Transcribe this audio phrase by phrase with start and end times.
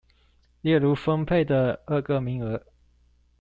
[0.61, 2.63] 例如分配的二個名額